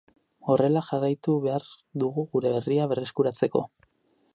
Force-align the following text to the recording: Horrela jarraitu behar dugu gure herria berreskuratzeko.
Horrela 0.53 0.81
jarraitu 0.87 1.35
behar 1.45 1.69
dugu 2.05 2.27
gure 2.33 2.55
herria 2.57 2.89
berreskuratzeko. 2.95 3.67